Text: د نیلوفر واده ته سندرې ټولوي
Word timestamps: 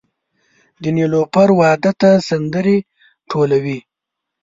د 0.81 0.83
نیلوفر 0.97 1.49
واده 1.59 1.91
ته 2.01 2.09
سندرې 2.29 2.77
ټولوي 3.29 3.79